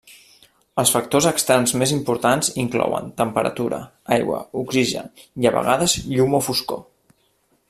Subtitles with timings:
[0.83, 3.83] Els factors externs més importants inclouen: temperatura,
[4.19, 6.87] aigua, oxigen i a vegades llum o foscor.